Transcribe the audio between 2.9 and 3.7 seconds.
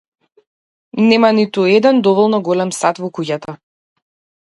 во куќата.